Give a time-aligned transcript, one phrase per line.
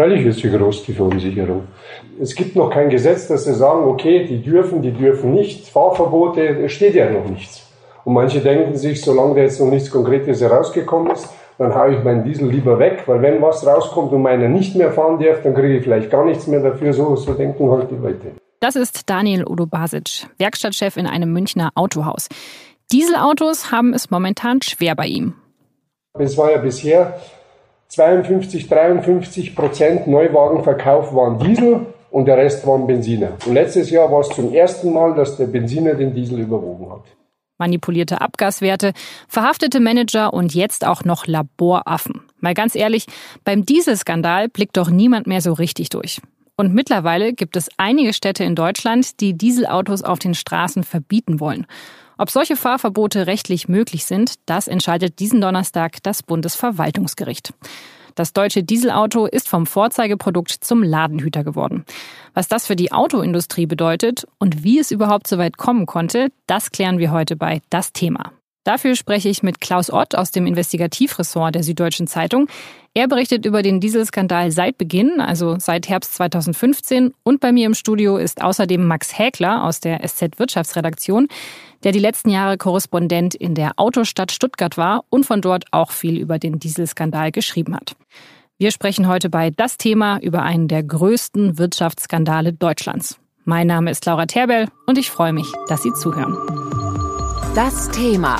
[0.00, 1.64] Freilich ist sie groß, die Verunsicherung.
[2.18, 5.68] Es gibt noch kein Gesetz, dass sie sagen, okay, die dürfen, die dürfen nicht.
[5.68, 7.68] Fahrverbote, es steht ja noch nichts.
[8.06, 11.28] Und manche denken sich, solange da jetzt noch nichts Konkretes herausgekommen ist,
[11.58, 14.90] dann haue ich meinen Diesel lieber weg, weil wenn was rauskommt und meiner nicht mehr
[14.90, 16.94] fahren darf, dann kriege ich vielleicht gar nichts mehr dafür.
[16.94, 18.28] So, so denken halt die Leute.
[18.60, 22.30] Das ist Daniel Udo Basic, Werkstattchef in einem Münchner Autohaus.
[22.90, 25.34] Dieselautos haben es momentan schwer bei ihm.
[26.18, 27.20] Es war ja bisher
[27.90, 33.32] 52, 53 Prozent Neuwagenverkauf waren Diesel und der Rest waren Benziner.
[33.46, 37.02] Und letztes Jahr war es zum ersten Mal, dass der Benziner den Diesel überwogen hat
[37.60, 38.92] manipulierte Abgaswerte,
[39.28, 42.22] verhaftete Manager und jetzt auch noch Laboraffen.
[42.40, 43.06] Mal ganz ehrlich,
[43.44, 46.20] beim Dieselskandal blickt doch niemand mehr so richtig durch.
[46.56, 51.66] Und mittlerweile gibt es einige Städte in Deutschland, die Dieselautos auf den Straßen verbieten wollen.
[52.20, 57.54] Ob solche Fahrverbote rechtlich möglich sind, das entscheidet diesen Donnerstag das Bundesverwaltungsgericht.
[58.14, 61.86] Das deutsche Dieselauto ist vom Vorzeigeprodukt zum Ladenhüter geworden.
[62.34, 66.72] Was das für die Autoindustrie bedeutet und wie es überhaupt so weit kommen konnte, das
[66.72, 68.32] klären wir heute bei Das Thema.
[68.64, 72.46] Dafür spreche ich mit Klaus Ott aus dem Investigativressort der Süddeutschen Zeitung.
[72.92, 77.14] Er berichtet über den Dieselskandal seit Beginn, also seit Herbst 2015.
[77.22, 81.28] Und bei mir im Studio ist außerdem Max Häkler aus der SZ Wirtschaftsredaktion,
[81.84, 86.18] der die letzten Jahre Korrespondent in der Autostadt Stuttgart war und von dort auch viel
[86.18, 87.96] über den Dieselskandal geschrieben hat.
[88.58, 93.18] Wir sprechen heute bei Das Thema über einen der größten Wirtschaftsskandale Deutschlands.
[93.44, 96.36] Mein Name ist Laura Terbell und ich freue mich, dass Sie zuhören.
[97.54, 98.38] Das Thema.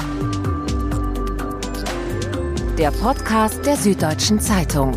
[2.79, 4.93] Der Podcast der Süddeutschen Zeitung.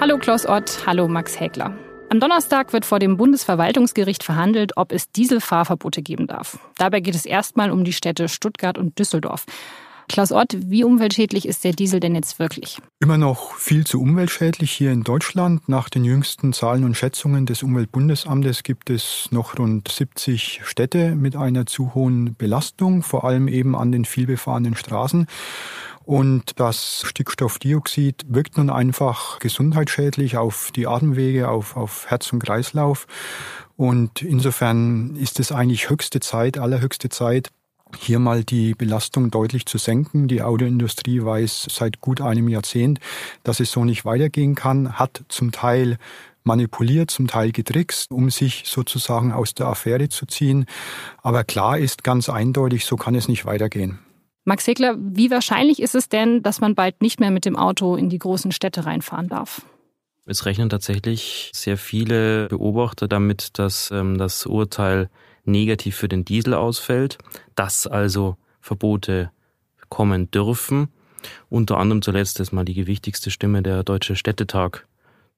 [0.00, 1.76] Hallo Klaus Ott, hallo Max Häkler.
[2.08, 6.60] Am Donnerstag wird vor dem Bundesverwaltungsgericht verhandelt, ob es Dieselfahrverbote geben darf.
[6.78, 9.46] Dabei geht es erstmal um die Städte Stuttgart und Düsseldorf.
[10.08, 12.78] Klaus Ott, wie umweltschädlich ist der Diesel denn jetzt wirklich?
[13.00, 15.68] Immer noch viel zu umweltschädlich hier in Deutschland.
[15.68, 21.36] Nach den jüngsten Zahlen und Schätzungen des Umweltbundesamtes gibt es noch rund 70 Städte mit
[21.36, 25.26] einer zu hohen Belastung, vor allem eben an den vielbefahrenen Straßen.
[26.04, 33.06] Und das Stickstoffdioxid wirkt nun einfach gesundheitsschädlich auf die Atemwege, auf, auf Herz und Kreislauf.
[33.76, 37.50] Und insofern ist es eigentlich höchste Zeit, allerhöchste Zeit,
[37.98, 40.28] hier mal die Belastung deutlich zu senken.
[40.28, 43.00] Die Autoindustrie weiß seit gut einem Jahrzehnt,
[43.42, 45.98] dass es so nicht weitergehen kann, hat zum Teil
[46.44, 50.66] manipuliert, zum Teil getrickst, um sich sozusagen aus der Affäre zu ziehen.
[51.22, 53.98] Aber klar ist ganz eindeutig, so kann es nicht weitergehen.
[54.44, 57.96] Max Hegler, wie wahrscheinlich ist es denn, dass man bald nicht mehr mit dem Auto
[57.96, 59.62] in die großen Städte reinfahren darf?
[60.26, 65.10] Es rechnen tatsächlich sehr viele Beobachter damit, dass ähm, das Urteil
[65.44, 67.18] negativ für den Diesel ausfällt,
[67.54, 69.30] dass also Verbote
[69.88, 70.88] kommen dürfen.
[71.48, 74.86] Unter anderem zuletzt ist mal die gewichtigste Stimme der Deutsche Städtetag,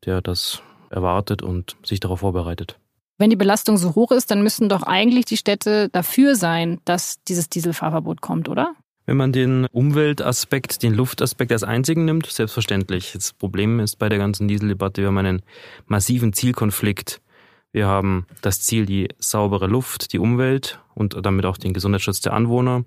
[0.05, 2.79] der das erwartet und sich darauf vorbereitet.
[3.19, 7.23] Wenn die Belastung so hoch ist, dann müssten doch eigentlich die Städte dafür sein, dass
[7.25, 8.75] dieses Dieselfahrverbot kommt, oder?
[9.07, 13.13] Wenn man den Umweltaspekt, den Luftaspekt als einzigen nimmt, selbstverständlich.
[13.13, 15.43] Das Problem ist bei der ganzen Dieseldebatte, wir haben einen
[15.87, 17.21] massiven Zielkonflikt
[17.77, 22.33] wir haben das Ziel, die saubere Luft, die Umwelt und damit auch den Gesundheitsschutz der
[22.33, 22.87] Anwohner.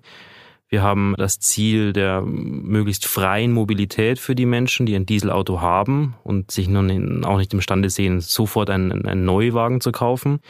[0.68, 6.16] Wir haben das Ziel der möglichst freien Mobilität für die Menschen, die ein Dieselauto haben
[6.24, 10.40] und sich nun auch nicht imstande sehen, sofort einen, einen Neuwagen zu kaufen.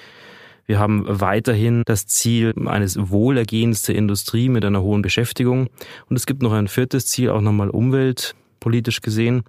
[0.65, 5.69] Wir haben weiterhin das Ziel eines Wohlergehens der Industrie mit einer hohen Beschäftigung.
[6.09, 9.43] Und es gibt noch ein viertes Ziel, auch nochmal umweltpolitisch gesehen.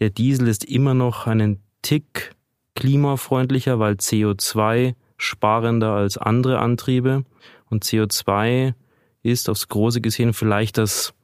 [0.00, 2.34] Der Diesel ist immer noch einen Tick
[2.74, 7.24] klimafreundlicher, weil CO2 sparender als andere Antriebe.
[7.70, 8.74] Und CO2
[9.22, 11.14] ist aufs Große gesehen vielleicht das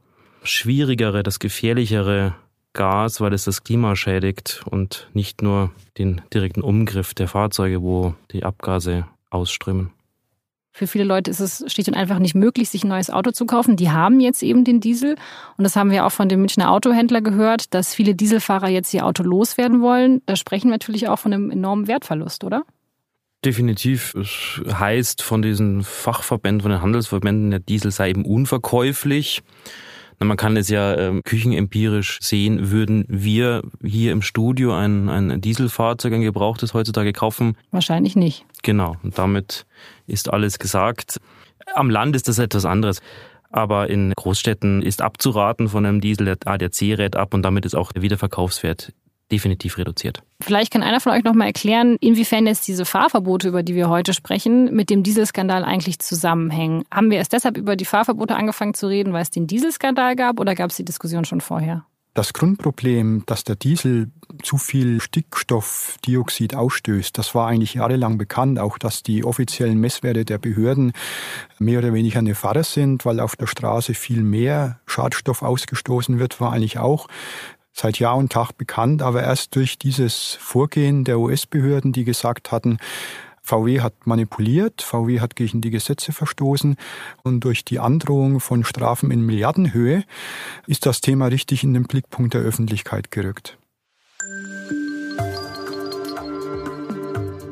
[0.43, 2.35] schwierigere, das gefährlichere
[2.73, 8.15] Gas, weil es das Klima schädigt und nicht nur den direkten Umgriff der Fahrzeuge, wo
[8.31, 9.91] die Abgase ausströmen.
[10.79, 13.47] Für viele Leute ist es schlicht und einfach nicht möglich, sich ein neues Auto zu
[13.47, 13.75] kaufen.
[13.75, 15.17] Die haben jetzt eben den Diesel.
[15.57, 19.05] Und das haben wir auch von dem Münchner Autohändler gehört, dass viele Dieselfahrer jetzt ihr
[19.05, 20.23] Auto loswerden wollen.
[20.27, 22.63] Da sprechen wir natürlich auch von einem enormen Wertverlust, oder?
[23.45, 24.15] Definitiv.
[24.15, 29.43] Es heißt von diesen Fachverbänden, von den Handelsverbänden, der Diesel sei eben unverkäuflich.
[30.21, 36.13] Man kann es ja ähm, küchenempirisch sehen, würden wir hier im Studio ein, ein Dieselfahrzeug,
[36.13, 37.57] ein gebrauchtes heutzutage kaufen?
[37.71, 38.45] Wahrscheinlich nicht.
[38.63, 39.65] Genau, und damit
[40.07, 41.21] ist alles gesagt.
[41.75, 43.01] Am Land ist das etwas anderes.
[43.51, 47.75] Aber in Großstädten ist abzuraten von einem Diesel, der ADAC rät ab und damit ist
[47.75, 48.93] auch der Wiederverkaufswert
[49.31, 50.23] definitiv reduziert.
[50.41, 53.89] Vielleicht kann einer von euch noch mal erklären, inwiefern jetzt diese Fahrverbote, über die wir
[53.89, 56.85] heute sprechen, mit dem Dieselskandal eigentlich zusammenhängen.
[56.93, 60.41] Haben wir erst deshalb über die Fahrverbote angefangen zu reden, weil es den Dieselskandal gab
[60.41, 61.85] oder gab es die Diskussion schon vorher?
[62.19, 64.11] Das Grundproblem, dass der Diesel
[64.43, 70.39] zu viel Stickstoffdioxid ausstößt, das war eigentlich jahrelang bekannt, auch dass die offiziellen Messwerte der
[70.39, 70.93] Behörden
[71.61, 76.41] mehr oder weniger eine Farce sind, weil auf der Straße viel mehr Schadstoff ausgestoßen wird,
[76.41, 77.07] war eigentlich auch
[77.73, 82.79] seit Jahr und Tag bekannt, aber erst durch dieses Vorgehen der US-Behörden, die gesagt hatten,
[83.43, 86.77] VW hat manipuliert, VW hat gegen die Gesetze verstoßen
[87.23, 90.05] und durch die Androhung von Strafen in Milliardenhöhe
[90.67, 93.57] ist das Thema richtig in den Blickpunkt der Öffentlichkeit gerückt.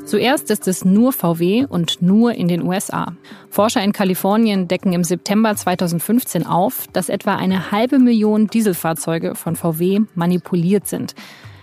[0.07, 3.17] Zuerst ist es nur VW und nur in den USA.
[3.51, 9.57] Forscher in Kalifornien decken im September 2015 auf, dass etwa eine halbe Million Dieselfahrzeuge von
[9.57, 11.17] VW manipuliert sind.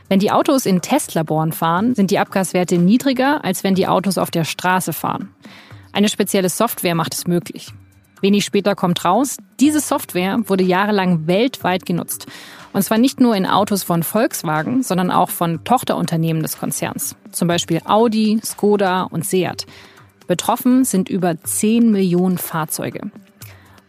[0.10, 4.30] Wenn die Autos in Testlaboren fahren, sind die Abgaswerte niedriger, als wenn die Autos auf
[4.30, 5.30] der Straße fahren.
[5.94, 7.74] Eine spezielle Software macht es möglich.
[8.24, 12.26] Wenig später kommt raus, diese Software wurde jahrelang weltweit genutzt.
[12.72, 17.18] Und zwar nicht nur in Autos von Volkswagen, sondern auch von Tochterunternehmen des Konzerns.
[17.32, 19.66] Zum Beispiel Audi, Skoda und Seat.
[20.26, 23.12] Betroffen sind über 10 Millionen Fahrzeuge.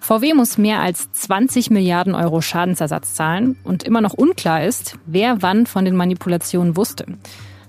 [0.01, 5.43] VW muss mehr als 20 Milliarden Euro Schadensersatz zahlen und immer noch unklar ist, wer
[5.43, 7.07] wann von den Manipulationen wusste.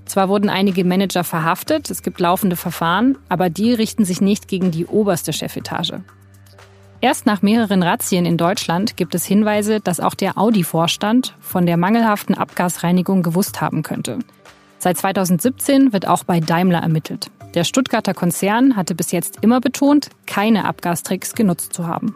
[0.06, 4.72] Zwar wurden einige Manager verhaftet, es gibt laufende Verfahren, aber die richten sich nicht gegen
[4.72, 6.02] die oberste Chefetage.
[7.06, 11.78] Erst nach mehreren Razzien in Deutschland gibt es Hinweise, dass auch der Audi-Vorstand von der
[11.78, 14.18] mangelhaften Abgasreinigung gewusst haben könnte.
[14.80, 17.30] Seit 2017 wird auch bei Daimler ermittelt.
[17.54, 22.16] Der Stuttgarter Konzern hatte bis jetzt immer betont, keine Abgastricks genutzt zu haben.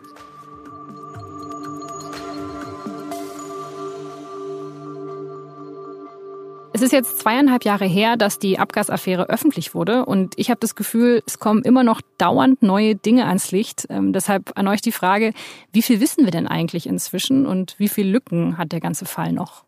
[6.80, 10.76] Es ist jetzt zweieinhalb Jahre her, dass die Abgasaffäre öffentlich wurde und ich habe das
[10.76, 13.86] Gefühl, es kommen immer noch dauernd neue Dinge ans Licht.
[13.90, 15.34] Ähm, deshalb an euch die Frage,
[15.74, 19.34] wie viel wissen wir denn eigentlich inzwischen und wie viele Lücken hat der ganze Fall
[19.34, 19.66] noch?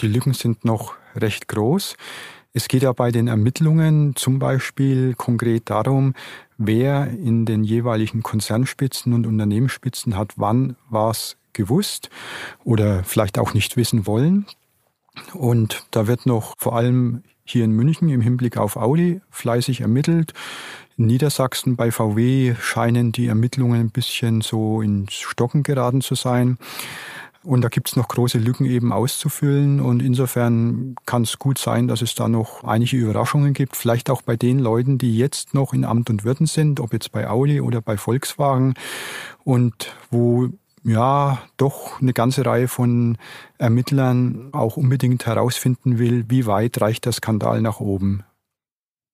[0.00, 1.96] Die Lücken sind noch recht groß.
[2.52, 6.14] Es geht ja bei den Ermittlungen zum Beispiel konkret darum,
[6.58, 12.08] wer in den jeweiligen Konzernspitzen und Unternehmensspitzen hat wann was gewusst
[12.62, 14.46] oder vielleicht auch nicht wissen wollen.
[15.34, 20.34] Und da wird noch vor allem hier in München im Hinblick auf Audi fleißig ermittelt.
[20.96, 26.58] In Niedersachsen bei VW scheinen die Ermittlungen ein bisschen so ins Stocken geraten zu sein.
[27.44, 29.80] Und da gibt es noch große Lücken eben auszufüllen.
[29.80, 33.76] Und insofern kann es gut sein, dass es da noch einige Überraschungen gibt.
[33.76, 37.12] Vielleicht auch bei den Leuten, die jetzt noch in Amt und Würden sind, ob jetzt
[37.12, 38.74] bei Audi oder bei Volkswagen.
[39.44, 40.48] Und wo
[40.88, 43.18] ja doch eine ganze Reihe von
[43.58, 48.24] Ermittlern auch unbedingt herausfinden will, wie weit reicht der Skandal nach oben.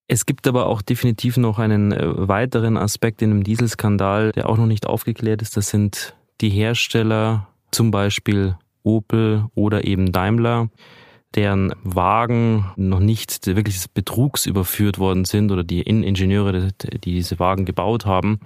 [0.07, 4.57] Es gibt aber auch definitiv noch einen äh, weiteren Aspekt in dem Dieselskandal, der auch
[4.57, 5.57] noch nicht aufgeklärt ist.
[5.57, 10.69] Das sind die Hersteller, zum Beispiel Opel oder eben Daimler,
[11.33, 17.39] deren Wagen noch nicht wirklich des Betrugs überführt worden sind oder die Ingenieure, die diese
[17.39, 18.39] Wagen gebaut haben.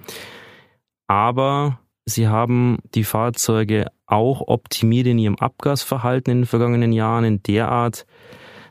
[1.06, 1.78] Aber
[2.10, 7.68] Sie haben die Fahrzeuge auch optimiert in ihrem Abgasverhalten in den vergangenen Jahren in der
[7.68, 8.06] Art,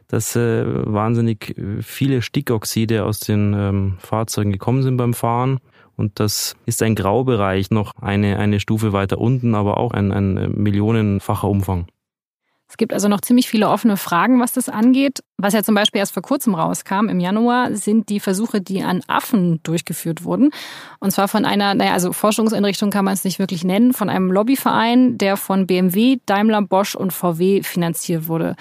[0.08, 5.60] dass äh, wahnsinnig viele Stickoxide aus den ähm, Fahrzeugen gekommen sind beim Fahren.
[5.96, 10.38] Und das ist ein Graubereich, noch eine, eine Stufe weiter unten, aber auch ein, ein
[10.38, 11.88] äh, millionenfacher Umfang.
[12.70, 15.24] Es gibt also noch ziemlich viele offene Fragen, was das angeht.
[15.38, 19.02] Was ja zum Beispiel erst vor kurzem rauskam, im Januar, sind die Versuche, die an
[19.08, 20.52] Affen durchgeführt wurden.
[21.00, 24.32] Und zwar von einer, naja, also Forschungseinrichtung kann man es nicht wirklich nennen, von einem
[24.32, 28.56] Lobbyverein, der von BMW, Daimler, Bosch und VW finanziert wurde.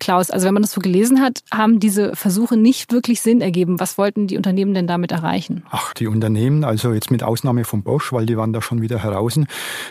[0.00, 3.78] Klaus, also wenn man das so gelesen hat, haben diese Versuche nicht wirklich Sinn ergeben.
[3.78, 5.62] Was wollten die Unternehmen denn damit erreichen?
[5.70, 9.02] Ach, die Unternehmen, also jetzt mit Ausnahme von Bosch, weil die waren da schon wieder
[9.02, 9.38] heraus,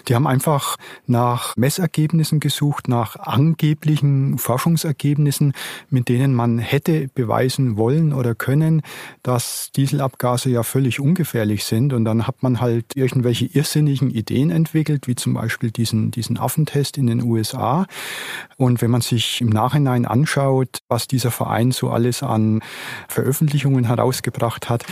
[0.08, 0.76] die haben einfach
[1.06, 5.54] nach Messergebnissen gesucht, nach angeblichen Forschungsergebnissen,
[5.90, 8.82] mit denen man hätte beweisen wollen oder können,
[9.24, 11.94] dass Dieselabgase ja völlig ungefährlich sind.
[11.94, 16.98] Und dann hat man halt irgendwelche irrsinnigen Ideen entwickelt, wie zum Beispiel diesen, diesen Affentest
[16.98, 17.86] in den USA.
[18.58, 22.62] Und wenn man sich im Nachhinein Nachhinein anschaut, was dieser Verein so alles an
[23.08, 24.84] Veröffentlichungen herausgebracht hat,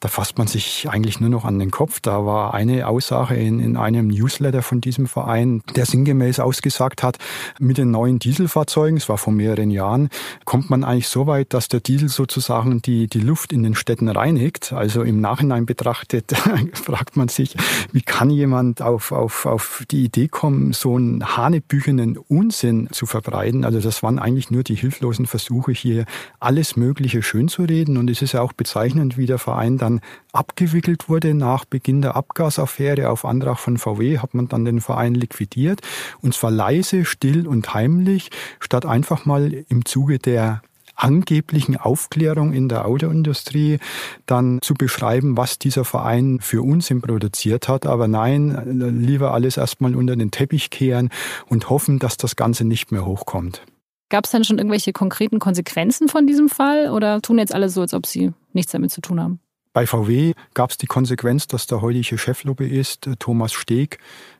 [0.00, 2.00] da fasst man sich eigentlich nur noch an den Kopf.
[2.00, 7.18] Da war eine Aussage in, in einem Newsletter von diesem Verein, der sinngemäß ausgesagt hat,
[7.58, 10.08] mit den neuen Dieselfahrzeugen, es war vor mehreren Jahren,
[10.44, 14.08] kommt man eigentlich so weit, dass der Diesel sozusagen die, die Luft in den Städten
[14.08, 14.72] reinigt.
[14.72, 16.32] Also im Nachhinein betrachtet
[16.72, 17.56] fragt man sich,
[17.92, 23.64] wie kann jemand auf, auf, auf die Idee kommen, so einen hanebüchenen Unsinn zu verbreiten?
[23.64, 26.04] Also das waren eigentlich nur die hilflosen Versuche, hier
[26.40, 27.96] alles Mögliche schönzureden.
[27.96, 30.00] Und es ist ja auch bezeichnend, wie der Verein dann
[30.32, 33.10] abgewickelt wurde nach Beginn der Abgasaffäre.
[33.10, 35.80] Auf Antrag von VW hat man dann den Verein liquidiert.
[36.20, 40.62] Und zwar leise, still und heimlich, statt einfach mal im Zuge der
[40.96, 43.78] angeblichen Aufklärung in der Autoindustrie
[44.24, 47.86] dann zu beschreiben, was dieser Verein für Unsinn produziert hat.
[47.86, 51.10] Aber nein, lieber alles erstmal unter den Teppich kehren
[51.46, 53.62] und hoffen, dass das Ganze nicht mehr hochkommt.
[54.08, 57.80] Gab es denn schon irgendwelche konkreten Konsequenzen von diesem Fall oder tun jetzt alle so,
[57.80, 59.40] als ob sie nichts damit zu tun haben?
[59.72, 63.98] Bei VW gab es die Konsequenz, dass der heutige Cheflobbyist äh, Thomas Steg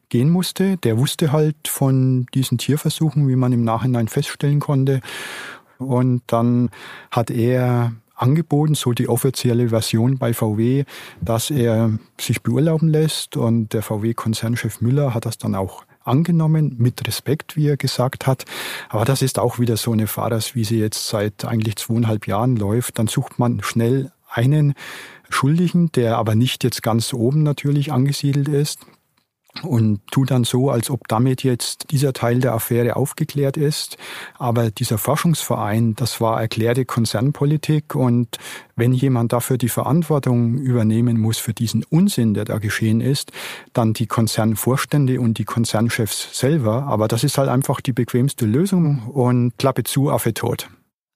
[0.09, 0.77] gehen musste.
[0.79, 5.01] Der wusste halt von diesen Tierversuchen, wie man im Nachhinein feststellen konnte.
[5.79, 6.71] Und dann
[7.11, 10.85] hat er angeboten, so die offizielle Version bei VW,
[11.21, 13.37] dass er sich beurlauben lässt.
[13.37, 18.45] Und der VW-Konzernchef Müller hat das dann auch angenommen, mit Respekt, wie er gesagt hat.
[18.89, 22.99] Aber das ist auch wieder so eine Fahrerswiese jetzt seit eigentlich zweieinhalb Jahren läuft.
[22.99, 24.75] Dann sucht man schnell einen
[25.29, 28.87] Schuldigen, der aber nicht jetzt ganz oben natürlich angesiedelt ist
[29.63, 33.97] und tut dann so, als ob damit jetzt dieser Teil der Affäre aufgeklärt ist.
[34.39, 38.39] Aber dieser Forschungsverein, das war erklärte Konzernpolitik und
[38.77, 43.33] wenn jemand dafür die Verantwortung übernehmen muss für diesen Unsinn, der da geschehen ist,
[43.73, 46.85] dann die Konzernvorstände und die Konzernchefs selber.
[46.85, 50.69] Aber das ist halt einfach die bequemste Lösung und Klappe zu, Affe tot.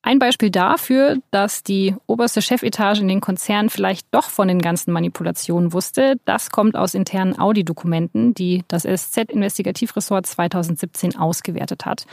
[0.03, 4.93] Ein Beispiel dafür, dass die oberste Chefetage in den Konzernen vielleicht doch von den ganzen
[4.93, 12.07] Manipulationen wusste, das kommt aus internen Audi-Dokumenten, die das SZ-Investigativressort 2017 ausgewertet hat.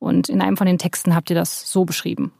[0.00, 2.32] Und in einem von den Texten habt ihr das so beschrieben.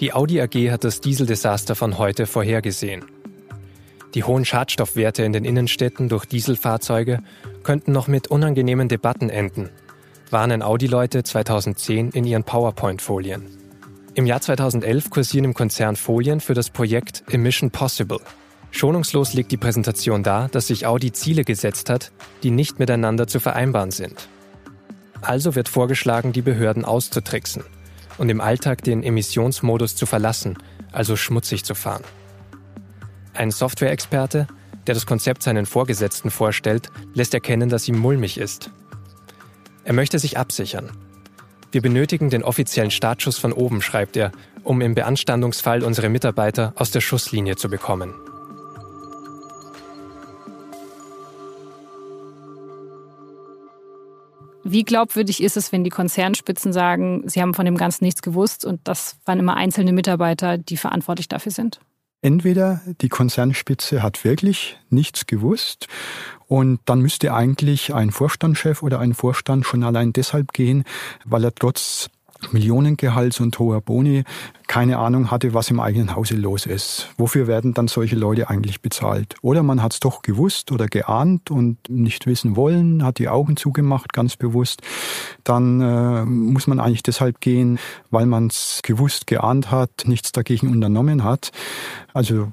[0.00, 3.04] Die Audi AG hat das Dieseldesaster von heute vorhergesehen.
[4.14, 7.22] Die hohen Schadstoffwerte in den Innenstädten durch Dieselfahrzeuge
[7.62, 9.70] könnten noch mit unangenehmen Debatten enden–
[10.32, 13.46] warnen Audi-Leute 2010 in ihren PowerPoint-Folien.
[14.14, 18.18] Im Jahr 2011 kursieren im Konzern Folien für das Projekt Emission Possible.
[18.70, 22.12] Schonungslos legt die Präsentation dar, dass sich Audi Ziele gesetzt hat,
[22.42, 24.28] die nicht miteinander zu vereinbaren sind.
[25.20, 27.64] Also wird vorgeschlagen, die Behörden auszutricksen
[28.16, 30.56] und im Alltag den Emissionsmodus zu verlassen,
[30.92, 32.02] also schmutzig zu fahren.
[33.34, 34.46] Ein Software-Experte,
[34.86, 38.70] der das Konzept seinen Vorgesetzten vorstellt, lässt erkennen, dass ihm mulmig ist
[39.84, 40.90] er möchte sich absichern.
[41.70, 46.90] Wir benötigen den offiziellen Startschuss von oben, schreibt er, um im Beanstandungsfall unsere Mitarbeiter aus
[46.90, 48.14] der Schusslinie zu bekommen.
[54.64, 58.64] Wie glaubwürdig ist es, wenn die Konzernspitzen sagen, sie haben von dem Ganzen nichts gewusst
[58.64, 61.80] und das waren immer einzelne Mitarbeiter, die verantwortlich dafür sind?
[62.24, 65.88] Entweder die Konzernspitze hat wirklich nichts gewusst
[66.52, 70.84] und dann müsste eigentlich ein Vorstandschef oder ein Vorstand schon allein deshalb gehen,
[71.24, 72.10] weil er trotz
[72.50, 74.24] Millionengehalts und hoher Boni
[74.66, 77.08] keine Ahnung hatte, was im eigenen Hause los ist.
[77.16, 79.34] Wofür werden dann solche Leute eigentlich bezahlt?
[79.40, 83.56] Oder man hat es doch gewusst oder geahnt und nicht wissen wollen, hat die Augen
[83.56, 84.82] zugemacht, ganz bewusst.
[85.44, 87.78] Dann äh, muss man eigentlich deshalb gehen,
[88.10, 91.50] weil man es gewusst, geahnt hat, nichts dagegen unternommen hat.
[92.12, 92.52] Also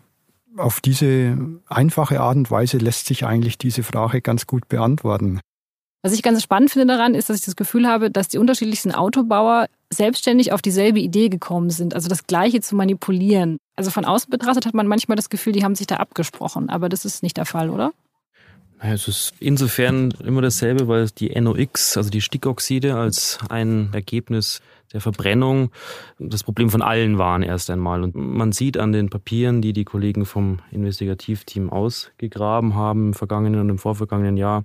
[0.60, 1.38] auf diese
[1.68, 5.40] einfache Art und Weise lässt sich eigentlich diese Frage ganz gut beantworten.
[6.02, 8.94] Was ich ganz spannend finde daran, ist, dass ich das Gefühl habe, dass die unterschiedlichsten
[8.94, 13.58] Autobauer selbstständig auf dieselbe Idee gekommen sind, also das Gleiche zu manipulieren.
[13.76, 16.88] Also von außen betrachtet hat man manchmal das Gefühl, die haben sich da abgesprochen, aber
[16.88, 17.92] das ist nicht der Fall, oder?
[18.82, 24.62] Naja, es ist insofern immer dasselbe, weil die NOx, also die Stickoxide, als ein Ergebnis
[24.94, 25.72] der Verbrennung
[26.18, 28.04] das Problem von allen waren erst einmal.
[28.04, 33.62] Und man sieht an den Papieren, die die Kollegen vom Investigativteam ausgegraben haben im vergangenen
[33.62, 34.64] und im vorvergangenen Jahr,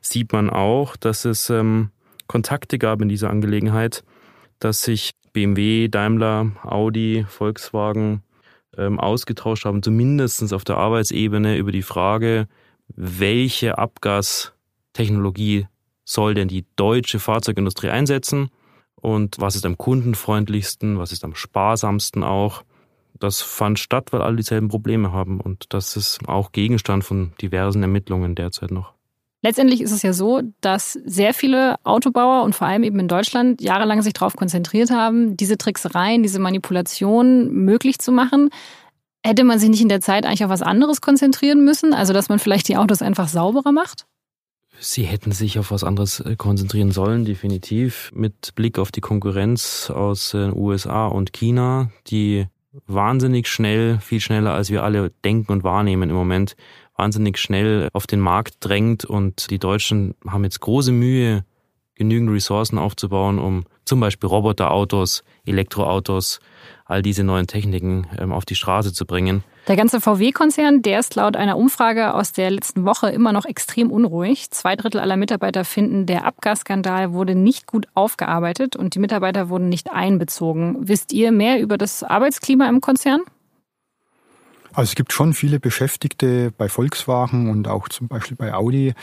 [0.00, 1.90] sieht man auch, dass es ähm,
[2.26, 4.02] Kontakte gab in dieser Angelegenheit,
[4.58, 8.22] dass sich BMW, Daimler, Audi, Volkswagen
[8.76, 12.48] ähm, ausgetauscht haben, zumindest auf der Arbeitsebene über die Frage,
[12.88, 15.66] welche Abgastechnologie
[16.04, 18.50] soll denn die deutsche Fahrzeugindustrie einsetzen
[19.00, 22.62] und was ist am kundenfreundlichsten, was ist am sparsamsten auch.
[23.18, 27.82] Das fand statt, weil alle dieselben Probleme haben und das ist auch Gegenstand von diversen
[27.82, 28.94] Ermittlungen derzeit noch.
[29.42, 33.62] Letztendlich ist es ja so, dass sehr viele Autobauer und vor allem eben in Deutschland
[33.62, 38.50] jahrelang sich darauf konzentriert haben, diese Tricksereien, diese Manipulationen möglich zu machen.
[39.24, 41.94] Hätte man sich nicht in der Zeit eigentlich auf was anderes konzentrieren müssen?
[41.94, 44.06] Also, dass man vielleicht die Autos einfach sauberer macht?
[44.82, 48.10] Sie hätten sich auf was anderes äh, konzentrieren sollen, definitiv.
[48.14, 52.46] Mit Blick auf die Konkurrenz aus den USA und China, die
[52.86, 56.56] wahnsinnig schnell, viel schneller als wir alle denken und wahrnehmen im Moment,
[56.96, 61.44] wahnsinnig schnell auf den Markt drängt und die Deutschen haben jetzt große Mühe
[61.94, 66.38] genügend Ressourcen aufzubauen, um zum Beispiel Roboterautos, Elektroautos,
[66.84, 69.42] all diese neuen Techniken ähm, auf die Straße zu bringen.
[69.66, 73.90] Der ganze VW-Konzern, der ist laut einer Umfrage aus der letzten Woche immer noch extrem
[73.90, 74.52] unruhig.
[74.52, 79.68] Zwei Drittel aller Mitarbeiter finden, der Abgasskandal wurde nicht gut aufgearbeitet und die Mitarbeiter wurden
[79.68, 80.76] nicht einbezogen.
[80.88, 83.22] Wisst ihr mehr über das Arbeitsklima im Konzern?
[84.72, 88.94] Also es gibt schon viele Beschäftigte bei Volkswagen und auch zum Beispiel bei Audi,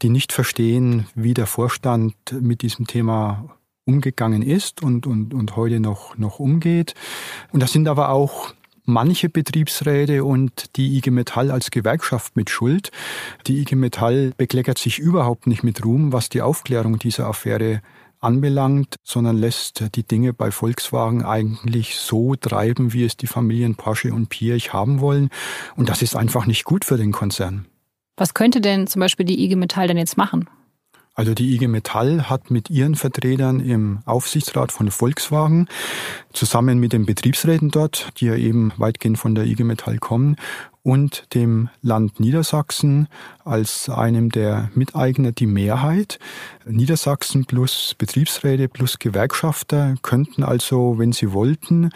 [0.00, 3.57] die nicht verstehen, wie der Vorstand mit diesem Thema
[3.88, 6.94] umgegangen ist und, und, und heute noch, noch umgeht.
[7.50, 8.52] Und das sind aber auch
[8.84, 12.90] manche Betriebsräte und die IG Metall als Gewerkschaft mit Schuld.
[13.46, 17.82] Die IG Metall bekleckert sich überhaupt nicht mit Ruhm, was die Aufklärung dieser Affäre
[18.20, 24.12] anbelangt, sondern lässt die Dinge bei Volkswagen eigentlich so treiben, wie es die Familien Porsche
[24.12, 25.30] und Pirch haben wollen.
[25.76, 27.66] Und das ist einfach nicht gut für den Konzern.
[28.16, 30.48] Was könnte denn zum Beispiel die IG Metall denn jetzt machen?
[31.18, 35.66] Also die IG Metall hat mit ihren Vertretern im Aufsichtsrat von Volkswagen
[36.32, 40.36] zusammen mit den Betriebsräten dort, die ja eben weitgehend von der IG Metall kommen,
[40.84, 43.08] und dem Land Niedersachsen
[43.44, 46.20] als einem der Miteigner die Mehrheit.
[46.64, 51.90] Niedersachsen plus Betriebsräte plus Gewerkschafter könnten also, wenn sie wollten,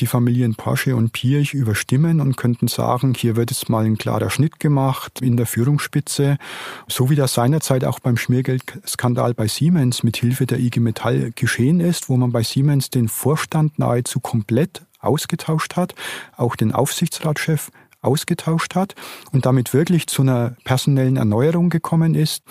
[0.00, 4.30] die Familien Porsche und Pirch überstimmen und könnten sagen, hier wird jetzt mal ein klarer
[4.30, 6.38] Schnitt gemacht in der Führungsspitze,
[6.88, 11.80] so wie das seinerzeit auch beim Schmiergeldskandal bei Siemens mit Hilfe der IG Metall geschehen
[11.80, 15.94] ist, wo man bei Siemens den Vorstand nahezu komplett ausgetauscht hat,
[16.36, 17.70] auch den Aufsichtsratschef
[18.02, 18.94] ausgetauscht hat
[19.32, 22.42] und damit wirklich zu einer personellen Erneuerung gekommen ist.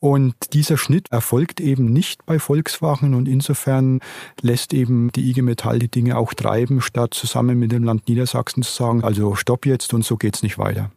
[0.00, 4.00] Und dieser Schnitt erfolgt eben nicht bei Volkswagen und insofern
[4.40, 8.62] lässt eben die IG Metall die Dinge auch treiben, statt zusammen mit dem Land Niedersachsen
[8.62, 10.90] zu sagen, also stopp jetzt und so geht's nicht weiter.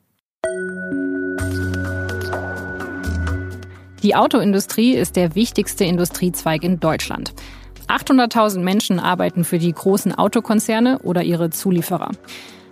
[4.03, 7.33] Die Autoindustrie ist der wichtigste Industriezweig in Deutschland.
[7.89, 12.11] 800.000 Menschen arbeiten für die großen Autokonzerne oder ihre Zulieferer.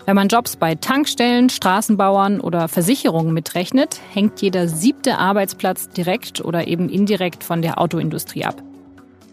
[0.06, 6.68] Wenn man Jobs bei Tankstellen, Straßenbauern oder Versicherungen mitrechnet, hängt jeder siebte Arbeitsplatz direkt oder
[6.68, 8.62] eben indirekt von der Autoindustrie ab.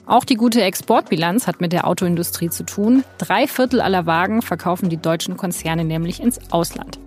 [0.04, 3.04] Auch die gute Exportbilanz hat mit der Autoindustrie zu tun.
[3.18, 6.98] Drei Viertel aller Wagen verkaufen die deutschen Konzerne nämlich ins Ausland.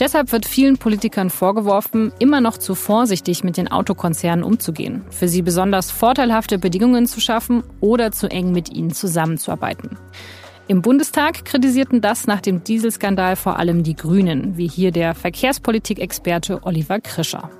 [0.00, 5.40] Deshalb wird vielen Politikern vorgeworfen, immer noch zu vorsichtig mit den Autokonzernen umzugehen, für sie
[5.40, 9.96] besonders vorteilhafte Bedingungen zu schaffen oder zu eng mit ihnen zusammenzuarbeiten.
[10.66, 16.60] Im Bundestag kritisierten das nach dem Dieselskandal vor allem die Grünen, wie hier der Verkehrspolitikexperte
[16.62, 17.50] Oliver Krischer.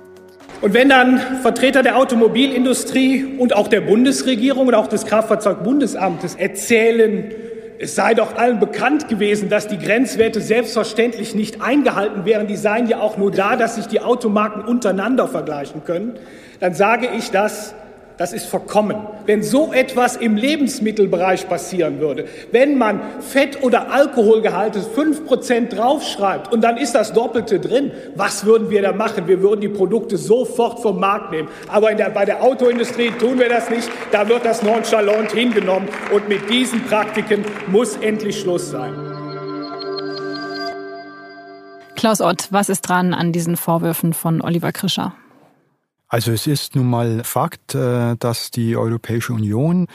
[0.61, 7.31] Und wenn dann Vertreter der Automobilindustrie und auch der Bundesregierung und auch des Kraftfahrzeugbundesamtes erzählen,
[7.77, 12.87] es sei doch allen bekannt gewesen, dass die Grenzwerte selbstverständlich nicht eingehalten wären, die seien
[12.87, 16.13] ja auch nur da, dass sich die Automarken untereinander vergleichen können,
[16.59, 17.75] dann sage ich das
[18.17, 18.95] das ist verkommen.
[19.25, 26.61] Wenn so etwas im Lebensmittelbereich passieren würde, wenn man Fett- oder Alkoholgehalte 5% draufschreibt und
[26.61, 29.27] dann ist das Doppelte drin, was würden wir da machen?
[29.27, 31.49] Wir würden die Produkte sofort vom Markt nehmen.
[31.67, 33.89] Aber der, bei der Autoindustrie tun wir das nicht.
[34.11, 35.89] Da wird das nonchalant hingenommen.
[36.13, 38.93] Und mit diesen Praktiken muss endlich Schluss sein.
[41.95, 45.13] Klaus Ott, was ist dran an diesen Vorwürfen von Oliver Krischer?
[46.07, 49.87] Also es ist nun mal Fakt, äh, dass die Europäische Union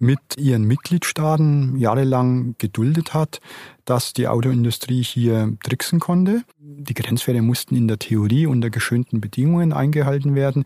[0.00, 3.40] mit ihren Mitgliedstaaten jahrelang geduldet hat,
[3.84, 6.42] dass die Autoindustrie hier tricksen konnte.
[6.58, 10.64] Die Grenzwerte mussten in der Theorie unter geschönten Bedingungen eingehalten werden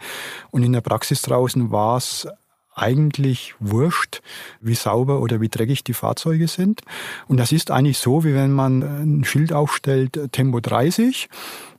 [0.52, 2.28] und in der Praxis draußen war es
[2.74, 4.20] eigentlich wurscht,
[4.61, 6.83] wie sauber oder wie dreckig die Fahrzeuge sind.
[7.28, 11.28] Und das ist eigentlich so, wie wenn man ein Schild aufstellt, Tempo 30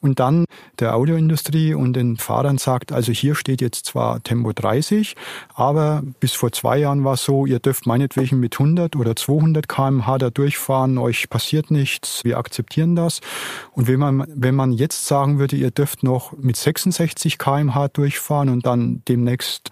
[0.06, 0.46] und dann
[0.80, 5.16] der Autoindustrie und den Fahrern sagt, also hier steht jetzt zwar Tempo 30,
[5.56, 9.68] aber bis vor zwei Jahren war es so, ihr dürft meinetwegen mit 100 oder 200
[9.68, 13.20] kmh da durchfahren, euch passiert nichts, wir akzeptieren das.
[13.72, 18.50] Und wenn man, wenn man jetzt sagen würde, ihr dürft noch mit 66 kmh durchfahren
[18.50, 19.72] und dann demnächst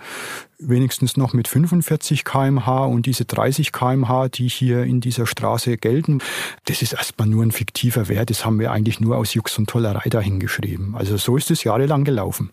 [0.69, 6.19] wenigstens noch mit 45 kmh und diese 30 kmh, die hier in dieser Straße gelten,
[6.65, 8.29] das ist erstmal nur ein fiktiver Wert.
[8.29, 10.95] Das haben wir eigentlich nur aus Jux und Tollerei dahingeschrieben.
[10.95, 12.51] Also so ist es jahrelang gelaufen.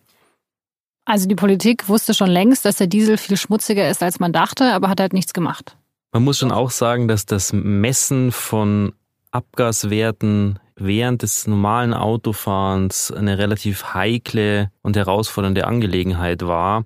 [1.04, 4.72] Also die Politik wusste schon längst, dass der Diesel viel schmutziger ist, als man dachte,
[4.72, 5.76] aber hat halt nichts gemacht.
[6.12, 8.92] Man muss schon auch sagen, dass das Messen von
[9.30, 16.84] Abgaswerten während des normalen Autofahrens eine relativ heikle und herausfordernde Angelegenheit war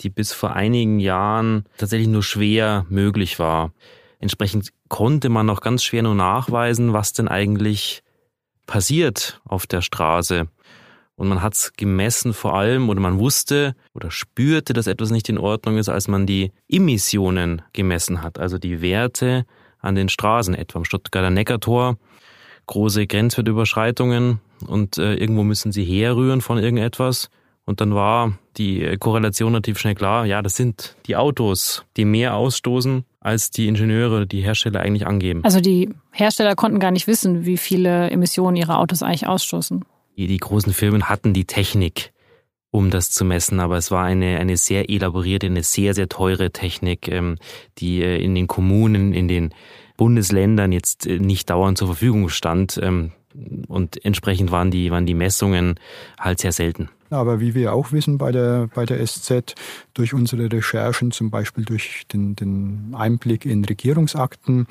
[0.00, 3.72] die bis vor einigen Jahren tatsächlich nur schwer möglich war.
[4.18, 8.02] Entsprechend konnte man noch ganz schwer nur nachweisen, was denn eigentlich
[8.66, 10.48] passiert auf der Straße.
[11.16, 15.28] Und man hat es gemessen vor allem oder man wusste oder spürte, dass etwas nicht
[15.28, 19.46] in Ordnung ist, als man die Emissionen gemessen hat, also die Werte
[19.78, 21.98] an den Straßen, etwa am Stuttgarter Neckartor,
[22.66, 27.30] große Grenzwertüberschreitungen und äh, irgendwo müssen sie herrühren von irgendetwas.
[27.66, 32.36] Und dann war die Korrelation relativ schnell klar, ja, das sind die Autos, die mehr
[32.36, 35.42] ausstoßen, als die Ingenieure, die Hersteller eigentlich angeben.
[35.44, 39.84] Also die Hersteller konnten gar nicht wissen, wie viele Emissionen ihre Autos eigentlich ausstoßen.
[40.16, 42.12] Die, großen Firmen hatten die Technik,
[42.70, 46.52] um das zu messen, aber es war eine, eine sehr elaborierte, eine sehr, sehr teure
[46.52, 47.36] Technik, ähm,
[47.78, 49.54] die äh, in den Kommunen, in den
[49.96, 52.78] Bundesländern jetzt äh, nicht dauernd zur Verfügung stand.
[52.80, 53.12] Ähm,
[53.66, 55.80] und entsprechend waren die, waren die Messungen
[56.18, 56.90] halt sehr selten.
[57.14, 59.54] Aber wie wir auch wissen bei der, bei der SZ,
[59.94, 64.66] durch unsere Recherchen, zum Beispiel durch den, den Einblick in Regierungsakten,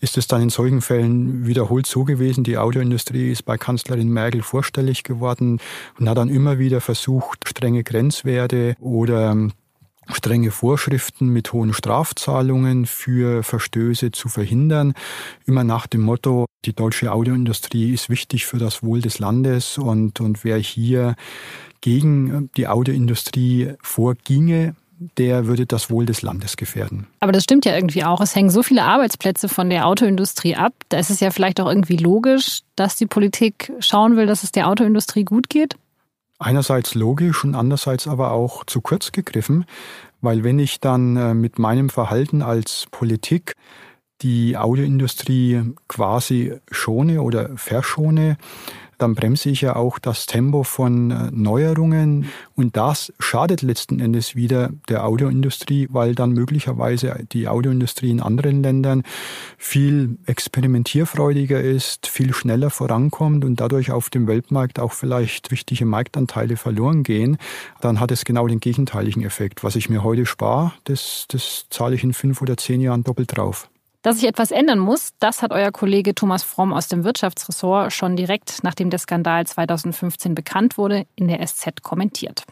[0.00, 4.42] ist es dann in solchen Fällen wiederholt so gewesen, die Autoindustrie ist bei Kanzlerin Merkel
[4.42, 5.60] vorstellig geworden
[5.98, 9.36] und hat dann immer wieder versucht, strenge Grenzwerte oder
[10.10, 14.94] strenge Vorschriften mit hohen Strafzahlungen für Verstöße zu verhindern.
[15.46, 20.20] Immer nach dem Motto, die deutsche Autoindustrie ist wichtig für das Wohl des Landes und,
[20.20, 21.14] und wer hier
[21.82, 24.74] gegen die Autoindustrie vorginge,
[25.18, 27.08] der würde das Wohl des Landes gefährden.
[27.20, 28.20] Aber das stimmt ja irgendwie auch.
[28.20, 30.72] Es hängen so viele Arbeitsplätze von der Autoindustrie ab.
[30.88, 34.52] Da ist es ja vielleicht auch irgendwie logisch, dass die Politik schauen will, dass es
[34.52, 35.76] der Autoindustrie gut geht
[36.42, 39.64] einerseits logisch und andererseits aber auch zu kurz gegriffen,
[40.20, 43.54] weil wenn ich dann äh, mit meinem Verhalten als Politik
[44.20, 48.36] die Autoindustrie quasi schone oder verschone,
[49.02, 54.36] dann bremse ich ja auch das Tempo von äh, Neuerungen und das schadet letzten Endes
[54.36, 59.02] wieder der Autoindustrie, weil dann möglicherweise die Autoindustrie in anderen Ländern
[59.58, 66.56] viel experimentierfreudiger ist, viel schneller vorankommt und dadurch auf dem Weltmarkt auch vielleicht wichtige Marktanteile
[66.56, 67.38] verloren gehen,
[67.80, 69.64] dann hat es genau den gegenteiligen Effekt.
[69.64, 73.36] Was ich mir heute spare, das, das zahle ich in fünf oder zehn Jahren doppelt
[73.36, 73.68] drauf.
[74.02, 78.16] Dass sich etwas ändern muss, das hat euer Kollege Thomas Fromm aus dem Wirtschaftsressort schon
[78.16, 82.42] direkt nachdem der Skandal 2015 bekannt wurde, in der SZ kommentiert.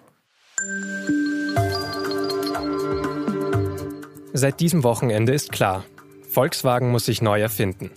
[4.33, 5.85] Seit diesem Wochenende ist klar,
[6.29, 7.91] Volkswagen muss sich neu erfinden.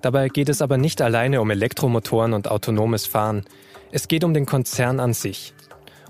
[0.00, 3.44] Dabei geht es aber nicht alleine um Elektromotoren und autonomes Fahren.
[3.90, 5.55] Es geht um den Konzern an sich.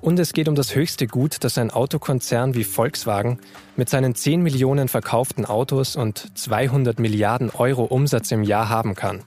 [0.00, 3.38] Und es geht um das höchste Gut, das ein Autokonzern wie Volkswagen
[3.76, 9.22] mit seinen 10 Millionen verkauften Autos und 200 Milliarden Euro Umsatz im Jahr haben kann.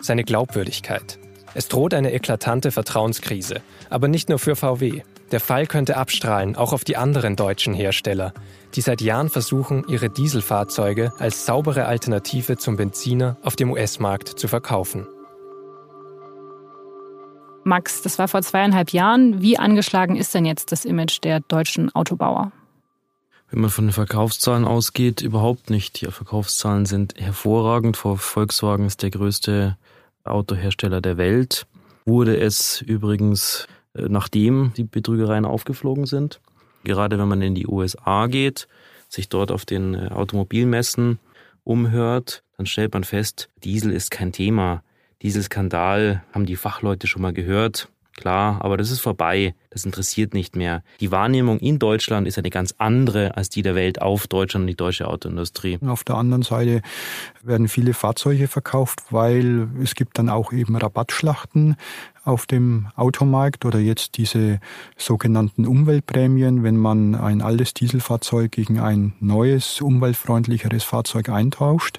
[0.00, 1.18] Seine Glaubwürdigkeit.
[1.54, 3.60] Es droht eine eklatante Vertrauenskrise,
[3.90, 5.02] aber nicht nur für VW.
[5.30, 8.34] Der Fall könnte abstrahlen auch auf die anderen deutschen Hersteller,
[8.74, 14.48] die seit Jahren versuchen, ihre Dieselfahrzeuge als saubere Alternative zum Benziner auf dem US-Markt zu
[14.48, 15.06] verkaufen.
[17.64, 19.40] Max, das war vor zweieinhalb Jahren.
[19.40, 22.52] Wie angeschlagen ist denn jetzt das Image der deutschen Autobauer?
[23.50, 26.00] Wenn man von den Verkaufszahlen ausgeht, überhaupt nicht.
[26.00, 27.96] Die Verkaufszahlen sind hervorragend.
[27.96, 29.76] Volkswagen ist der größte
[30.24, 31.66] Autohersteller der Welt.
[32.06, 36.40] Wurde es übrigens, äh, nachdem die Betrügereien aufgeflogen sind.
[36.84, 38.68] Gerade wenn man in die USA geht,
[39.08, 41.18] sich dort auf den äh, Automobilmessen
[41.62, 44.82] umhört, dann stellt man fest, Diesel ist kein Thema.
[45.22, 47.88] Dieselskandal haben die Fachleute schon mal gehört.
[48.14, 49.54] Klar, aber das ist vorbei.
[49.70, 50.82] Das interessiert nicht mehr.
[51.00, 54.66] Die Wahrnehmung in Deutschland ist eine ganz andere als die der Welt auf Deutschland und
[54.66, 55.78] die deutsche Autoindustrie.
[55.86, 56.82] Auf der anderen Seite
[57.42, 61.76] werden viele Fahrzeuge verkauft, weil es gibt dann auch eben Rabattschlachten
[62.24, 64.60] auf dem Automarkt oder jetzt diese
[64.96, 71.98] sogenannten Umweltprämien, wenn man ein altes Dieselfahrzeug gegen ein neues, umweltfreundlicheres Fahrzeug eintauscht.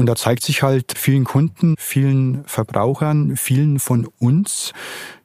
[0.00, 4.72] Und da zeigt sich halt vielen Kunden, vielen Verbrauchern, vielen von uns,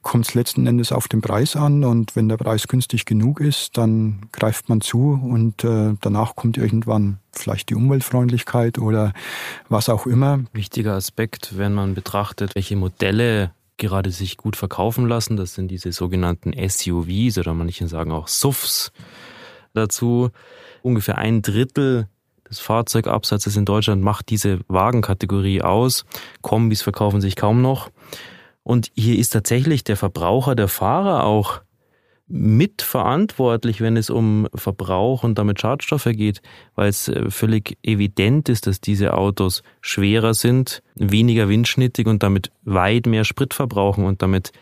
[0.02, 1.82] kommt es letzten Endes auf den Preis an.
[1.82, 6.58] Und wenn der Preis günstig genug ist, dann greift man zu und äh, danach kommt
[6.58, 9.14] irgendwann vielleicht die Umweltfreundlichkeit oder
[9.70, 10.40] was auch immer.
[10.52, 15.38] Wichtiger Aspekt, wenn man betrachtet, welche Modelle gerade sich gut verkaufen lassen.
[15.38, 18.92] Das sind diese sogenannten SUVs oder manche sagen auch SUVs
[19.72, 20.28] dazu.
[20.82, 22.08] Ungefähr ein Drittel
[22.48, 26.04] des Fahrzeugabsatzes in Deutschland macht diese Wagenkategorie aus.
[26.42, 27.90] Kombis verkaufen sich kaum noch.
[28.62, 31.60] Und hier ist tatsächlich der Verbraucher, der Fahrer auch
[32.28, 36.42] mitverantwortlich, wenn es um Verbrauch und damit Schadstoffe geht,
[36.74, 42.50] weil es äh, völlig evident ist, dass diese Autos schwerer sind, weniger windschnittig und damit
[42.64, 44.52] weit mehr Sprit verbrauchen und damit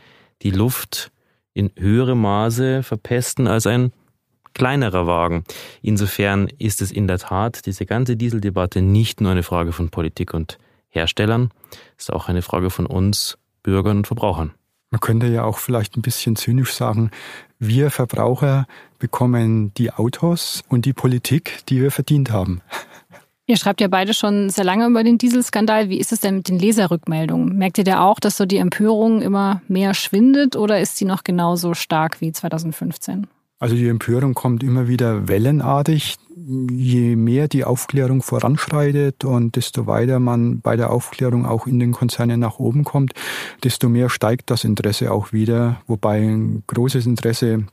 [0.43, 1.11] die Luft
[1.55, 3.93] in höherem Maße verpesten als ein
[4.55, 5.45] kleinerer Wagen.
[5.83, 10.35] Insofern ist es in der Tat diese ganze Dieseldebatte nicht nur eine Frage von Politik
[10.35, 11.51] und Herstellern,
[11.97, 14.53] es ist auch eine Frage von uns, Bürgern und Verbrauchern.
[14.91, 17.11] Man könnte ja auch vielleicht ein bisschen zynisch sagen,
[17.59, 18.67] wir Verbraucher
[18.99, 22.61] bekommen die Autos und die Politik, die wir verdient haben.
[23.47, 25.91] Ihr schreibt ja beide schon sehr lange über den Dieselskandal.
[25.91, 27.57] Wie ist es denn mit den Leserrückmeldungen?
[27.59, 31.25] Merkt ihr da auch, dass so die Empörung immer mehr schwindet oder ist sie noch
[31.25, 33.27] genauso stark wie 2015?
[33.65, 36.17] Also die Empörung kommt immer wieder wellenartig.
[36.37, 41.93] Je mehr die Aufklärung voranschreitet und desto weiter man bei der Aufklärung auch in den
[41.93, 43.15] Konzernen nach oben kommt,
[43.63, 45.81] desto mehr steigt das Interesse auch wieder.
[45.87, 47.65] Wobei ein großes Interesse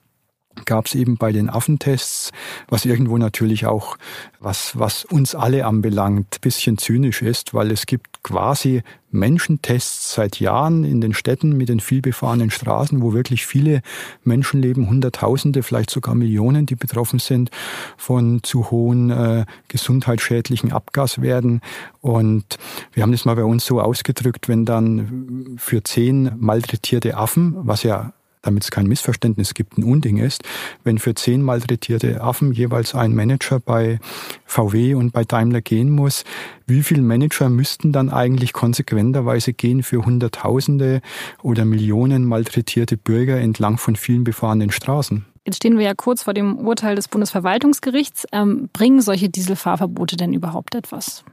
[0.65, 2.31] gab es eben bei den Affentests,
[2.67, 3.97] was irgendwo natürlich auch,
[4.39, 10.83] was, was uns alle anbelangt, bisschen zynisch ist, weil es gibt quasi Menschentests seit Jahren
[10.83, 13.81] in den Städten mit den vielbefahrenen Straßen, wo wirklich viele
[14.23, 17.49] Menschen leben, Hunderttausende, vielleicht sogar Millionen, die betroffen sind
[17.97, 21.61] von zu hohen äh, gesundheitsschädlichen Abgaswerten.
[21.99, 22.57] Und
[22.93, 27.83] wir haben das mal bei uns so ausgedrückt, wenn dann für zehn malträtierte Affen, was
[27.83, 30.43] ja damit es kein Missverständnis gibt, ein Unding ist,
[30.83, 33.99] wenn für zehn malträtierte Affen jeweils ein Manager bei
[34.45, 36.23] VW und bei Daimler gehen muss,
[36.65, 41.01] wie viele Manager müssten dann eigentlich konsequenterweise gehen für Hunderttausende
[41.43, 45.25] oder Millionen malträtierte Bürger entlang von vielen befahrenen Straßen?
[45.45, 48.27] Jetzt stehen wir ja kurz vor dem Urteil des Bundesverwaltungsgerichts.
[48.31, 51.23] Ähm, bringen solche Dieselfahrverbote denn überhaupt etwas?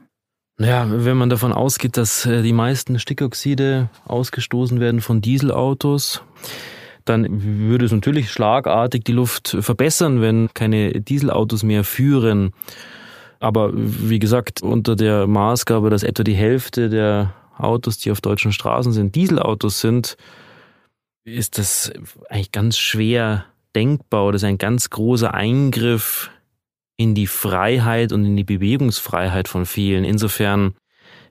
[0.57, 6.21] Naja, wenn man davon ausgeht, dass äh, die meisten Stickoxide ausgestoßen werden von Dieselautos,
[7.09, 12.51] dann würde es natürlich schlagartig die Luft verbessern, wenn keine Dieselautos mehr führen.
[13.39, 18.51] Aber wie gesagt, unter der Maßgabe, dass etwa die Hälfte der Autos, die auf deutschen
[18.51, 20.17] Straßen sind, Dieselautos sind,
[21.23, 21.91] ist das
[22.29, 23.45] eigentlich ganz schwer
[23.75, 24.31] denkbar.
[24.31, 26.31] Das ist ein ganz großer Eingriff
[26.97, 30.03] in die Freiheit und in die Bewegungsfreiheit von vielen.
[30.03, 30.75] Insofern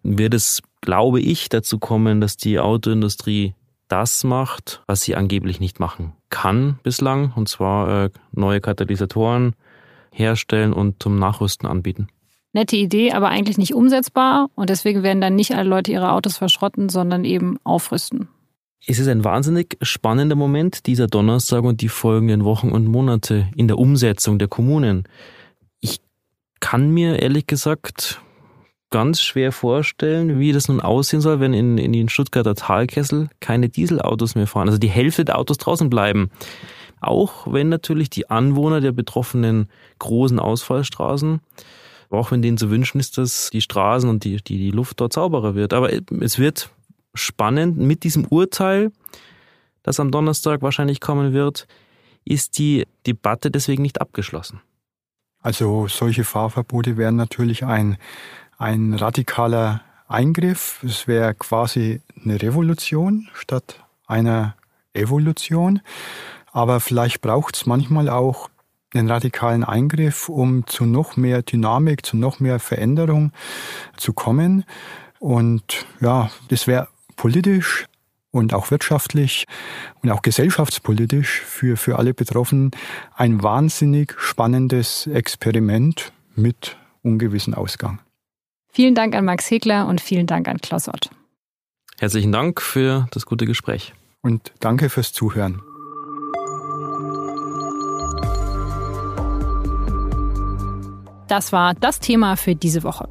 [0.03, 3.55] wird es, glaube ich, dazu kommen, dass die Autoindustrie
[3.89, 9.55] das macht, was sie angeblich nicht machen kann bislang, und zwar äh, neue Katalysatoren
[10.13, 12.09] herstellen und zum Nachrüsten anbieten.
[12.53, 16.37] Nette Idee, aber eigentlich nicht umsetzbar und deswegen werden dann nicht alle Leute ihre Autos
[16.37, 18.29] verschrotten, sondern eben aufrüsten.
[18.87, 23.69] Es ist ein wahnsinnig spannender Moment, dieser Donnerstag und die folgenden Wochen und Monate in
[23.69, 25.05] der Umsetzung der Kommunen.
[25.81, 26.01] Ich
[26.61, 28.21] kann mir ehrlich gesagt
[28.91, 33.69] ganz schwer vorstellen, wie das nun aussehen soll, wenn in, in den Stuttgarter Talkessel keine
[33.69, 34.69] Dieselautos mehr fahren.
[34.69, 36.31] Also die Hälfte der Autos draußen bleiben.
[37.01, 41.41] Auch wenn natürlich die Anwohner der betroffenen großen Ausfallstraßen,
[42.11, 45.13] auch wenn denen zu wünschen ist, dass die Straßen und die, die, die Luft dort
[45.13, 45.75] sauberer wird.
[45.75, 46.71] Aber es wird
[47.15, 48.91] spannend mit diesem Urteil,
[49.83, 51.67] das am Donnerstag wahrscheinlich kommen wird,
[52.25, 54.61] ist die Debatte deswegen nicht abgeschlossen.
[55.41, 57.97] Also solche Fahrverbote wären natürlich ein
[58.59, 60.83] ein radikaler Eingriff.
[60.83, 64.57] Es wäre quasi eine Revolution statt einer
[64.93, 65.81] Evolution.
[66.53, 68.51] Aber vielleicht braucht es manchmal auch
[68.93, 73.33] einen radikalen Eingriff, um zu noch mehr Dynamik, zu noch mehr Veränderung
[73.97, 74.65] zu kommen.
[75.21, 77.87] Und ja, das wäre politisch
[78.31, 79.47] und auch wirtschaftlich
[80.03, 82.71] und auch gesellschaftspolitisch für, für alle Betroffenen
[83.15, 88.01] ein wahnsinnig spannendes Experiment mit ungewissen Ausgang.
[88.79, 91.11] Vielen Dank an Max Hegler und vielen Dank an Klaus Ott.
[91.99, 93.93] Herzlichen Dank für das gute Gespräch.
[94.23, 95.61] Und danke fürs Zuhören.
[101.27, 103.09] Das war das Thema für diese Woche.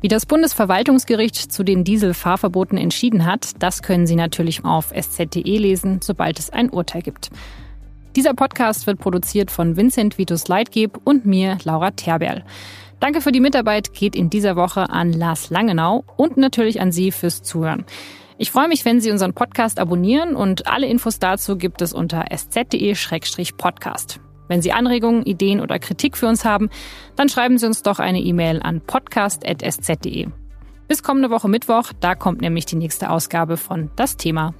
[0.00, 6.00] Wie das Bundesverwaltungsgericht zu den Dieselfahrverboten entschieden hat, das können Sie natürlich auf sz.de lesen,
[6.02, 7.30] sobald es ein Urteil gibt.
[8.16, 12.44] Dieser Podcast wird produziert von Vincent Vitus Leitgeb und mir, Laura Terberl.
[13.00, 17.10] Danke für die Mitarbeit geht in dieser Woche an Lars Langenau und natürlich an Sie
[17.10, 17.86] fürs Zuhören.
[18.36, 22.26] Ich freue mich, wenn Sie unseren Podcast abonnieren und alle Infos dazu gibt es unter
[22.30, 24.20] sz.de-podcast.
[24.48, 26.70] Wenn Sie Anregungen, Ideen oder Kritik für uns haben,
[27.16, 30.28] dann schreiben Sie uns doch eine E-Mail an podcast.sz.de.
[30.88, 34.54] Bis kommende Woche Mittwoch, da kommt nämlich die nächste Ausgabe von Das Thema.